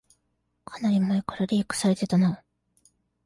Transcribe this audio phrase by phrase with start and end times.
[0.65, 2.41] かなり前からリークされてたな